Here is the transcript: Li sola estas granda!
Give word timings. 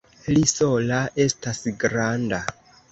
Li 0.35 0.39
sola 0.51 1.03
estas 1.27 1.63
granda! 1.87 2.45